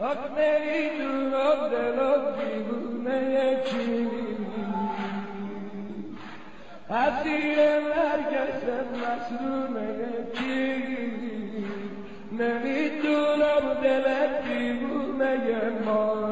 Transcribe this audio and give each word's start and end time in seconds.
آخ 0.00 0.16
نمی‌دونم 0.36 1.68
دلم 1.70 2.22
دیوونه 2.36 3.60
چی 3.64 4.10
اسیر 6.90 7.58
نرگس 7.90 8.64
مسلومه 9.02 9.86
کی 10.34 10.64
نمی‌دونم 12.32 13.64
دلت 13.82 14.44
دیوونه 14.48 15.70
ما 15.84 16.26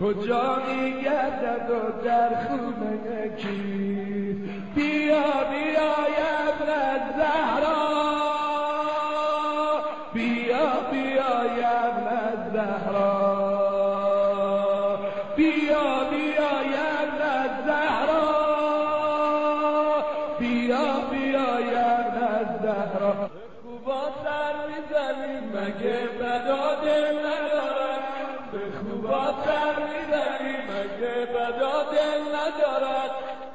کجا 0.00 0.62
میگردد 0.68 1.70
و 1.70 2.04
در 2.04 2.30
خونه 2.34 3.36
کی 3.36 4.36
بیا 4.74 5.30
بیا 5.50 5.92
ابن 6.48 6.70
زهرا 7.18 7.80
بیا 10.14 10.66
بیا 10.92 11.40
ابن 11.40 11.89
زهرا 12.52 13.12
بیا 15.36 15.88
بیا 16.10 16.50
ابن 16.60 17.20
زهرا 17.66 18.26
بیا 20.38 20.86
بیا 21.10 21.48
ابن 21.56 22.58
زهرا 22.62 23.14
خوبا 23.62 24.02
سر 24.22 24.54
می‌زنی 24.68 25.36
مگه 25.54 25.98
بدا 26.20 26.64
دل 26.84 27.18
ندارد 27.26 28.02
به 28.52 28.58
خوبا 28.78 29.24
سر 29.44 29.74
می‌زنی 29.88 30.54
مگه 30.70 31.14
بدا 31.34 31.76
دل 31.92 32.20
ندارد 32.36 33.10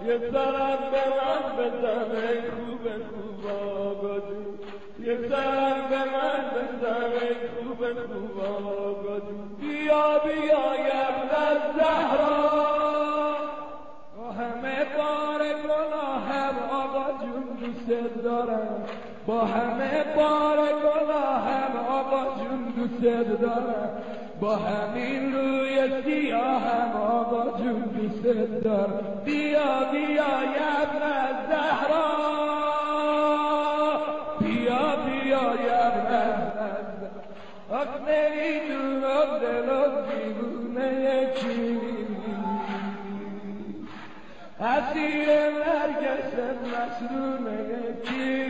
یه 0.05 0.19
سرم 0.31 0.79
به 0.91 1.03
من 1.17 1.43
بزن 1.57 2.11
ای 2.15 2.41
خوب 2.41 2.83
خوبا 3.11 3.95
گدو 4.01 4.45
یه 4.99 5.29
سرم 5.29 5.89
به 5.89 5.97
من 5.97 6.41
بزن 6.55 7.11
ای 7.21 7.35
خوب 7.49 7.81
خوبا 7.93 8.84
دوست 17.87 18.23
دارم. 18.23 18.83
با 19.27 19.45
همه 19.45 20.03
بار 20.15 20.57
گناهم 20.57 21.85
آقا 21.89 22.43
جون 22.43 22.73
دوست 22.75 23.01
دارم. 23.41 23.89
با 24.39 24.55
همین 24.55 25.33
روی 25.33 26.03
سیاهم 26.03 26.91
آقا 27.01 27.57
جون 27.57 27.81
دوست 27.81 28.23
دارم. 28.63 29.21
بیا 29.25 29.91
بیا 29.91 30.37
ابن 30.81 31.03
زهرا. 31.49 32.05
بیا 34.39 34.95
بیا 35.05 35.41
ابن 35.41 36.35
آخ 37.71 37.87
اسیر 44.65 45.29
نرگس 45.29 46.31
مسلومه 46.73 47.93
کی 48.03 48.43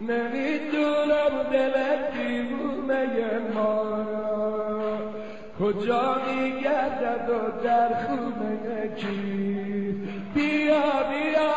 نمی‌دونم 0.00 1.34
دلت 1.52 2.12
دیوونه 2.14 3.38
ما 3.54 3.84
کجا 5.60 6.16
میگردد 6.26 7.30
و 7.30 7.62
در 7.64 7.88
خونه 8.06 8.94
کی 8.96 9.96
بیا 10.34 10.86
بیا 11.10 11.50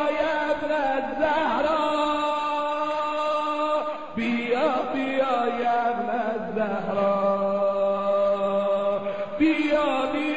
ابن 0.49 0.73
زهرا 1.19 1.87
بیا 4.15 4.69
بیا 4.93 5.35
ابن 5.83 6.09
زهرا 6.55 7.17
بیا 9.39 10.11
بیا 10.13 10.36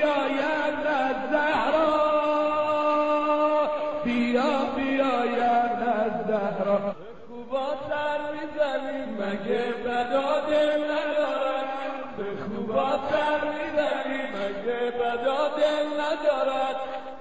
بیا 4.05 4.65
بیا 4.77 5.22
ابن 5.22 6.25
زهرا 6.28 6.94
خوبا 7.28 7.66
سر 7.88 8.21
می‌زنی 8.33 9.00
مگه 9.19 9.65
بدا 9.84 10.41
دل 10.50 10.84
ندارد 10.84 11.69
به 12.16 12.25
خوبا 12.43 12.91
سر 13.10 13.41
می‌زنی 13.49 14.22
مگه 14.37 14.91
بدا 14.91 15.49
دل 15.56 15.87
ندارد 16.00 16.77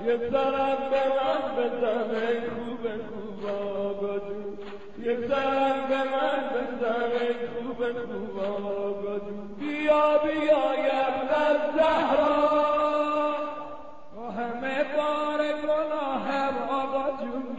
یه 0.06 0.18
سرم 0.32 0.78
به 0.92 1.04
من 1.18 1.42
بزن 1.58 2.16
ای 2.16 2.40
خوب 2.50 2.84
خوبا 3.10 3.94
گدو 3.94 4.58
یه 5.04 5.28
سرم 5.28 5.88
به 5.90 5.98
من 5.98 6.40
بزن 6.54 7.12
ای 7.22 7.34
خوب 7.48 7.86
خوبا 7.94 8.89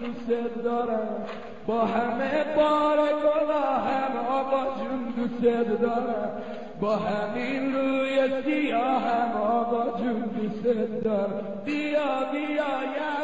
دوست 0.01 0.63
دارم. 0.65 1.27
با 1.67 1.81
همه 1.85 2.45
بار 2.57 2.97
گناهم 2.97 4.17
آقا 4.29 4.65
جون 4.79 5.15
دوست 5.17 5.43
دارم. 5.81 6.43
با 6.81 6.97
همین 6.97 7.75
روی 7.75 8.43
سیاهم 8.45 9.33
آقا 9.43 9.99
جون 9.99 10.21
دوست 10.21 10.65
دارم. 11.05 11.63
بیا 11.65 12.25
بیا 12.33 12.71
یا 12.97 13.21